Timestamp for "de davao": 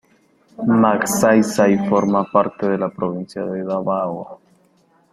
3.45-4.39